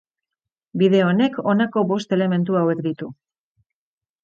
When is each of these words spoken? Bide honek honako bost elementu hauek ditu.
Bide 0.81 1.01
honek 1.07 1.37
honako 1.53 1.85
bost 1.93 2.17
elementu 2.19 2.59
hauek 2.63 2.83
ditu. 2.89 3.13